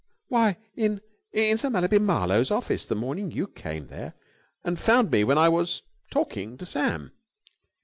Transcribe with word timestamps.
"Why, 0.29 0.57
in 0.75 0.99
in 1.31 1.59
Sir 1.59 1.69
Mallaby 1.69 1.99
Marlowe's 1.99 2.49
office, 2.49 2.85
the 2.85 2.95
morning 2.95 3.29
you 3.29 3.45
came 3.45 3.85
there 3.85 4.15
and 4.63 4.79
found 4.79 5.11
me 5.11 5.23
when 5.23 5.37
I 5.37 5.47
was 5.47 5.83
talking 6.09 6.57
to 6.57 6.65
Sam." 6.65 7.11